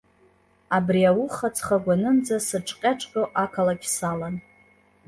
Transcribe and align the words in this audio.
Абри 0.77 1.01
ауха 1.09 1.47
ҵхагәанынӡа 1.55 2.37
сыҿҟьаҿҟьо 2.47 3.23
ақалақь 3.43 3.87
салан. 3.95 4.35